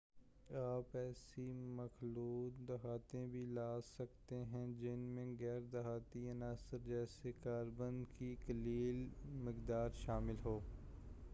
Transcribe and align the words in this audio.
آپ 0.59 0.95
ایسی 0.97 1.43
مخلوط 1.75 2.53
دھاتیں 2.67 3.25
بھی 3.27 3.43
لے 3.47 3.67
سکتے 3.87 4.35
ہیں 4.53 4.65
جن 4.79 4.99
میں 5.09 5.25
غیر 5.39 5.59
دھاتی 5.73 6.29
عناصر 6.31 6.77
جیسے 6.85 7.31
کاربن 7.39 8.03
کی 8.11 8.35
قلیل 8.45 9.05
مقدار 9.43 9.89
شامل 9.95 10.39
ہو 10.45 10.59